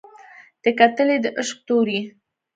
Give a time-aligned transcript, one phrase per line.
[0.61, 2.01] ده کتلى د عشق تورى